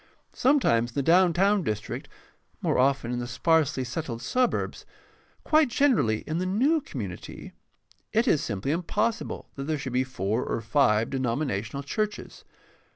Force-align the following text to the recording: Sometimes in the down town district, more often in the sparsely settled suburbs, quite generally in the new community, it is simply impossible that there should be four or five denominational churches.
Sometimes 0.33 0.89
in 0.89 0.93
the 0.95 1.03
down 1.03 1.31
town 1.31 1.61
district, 1.61 2.09
more 2.59 2.79
often 2.79 3.11
in 3.11 3.19
the 3.19 3.27
sparsely 3.27 3.83
settled 3.83 4.23
suburbs, 4.23 4.83
quite 5.43 5.67
generally 5.67 6.21
in 6.21 6.39
the 6.39 6.45
new 6.47 6.81
community, 6.83 7.53
it 8.11 8.27
is 8.27 8.43
simply 8.43 8.71
impossible 8.71 9.49
that 9.53 9.65
there 9.65 9.77
should 9.77 9.93
be 9.93 10.03
four 10.03 10.43
or 10.43 10.59
five 10.59 11.11
denominational 11.11 11.83
churches. 11.83 12.43